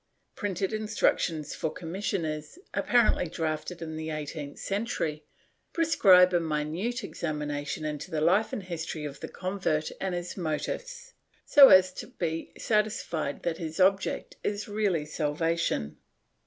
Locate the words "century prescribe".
4.57-6.33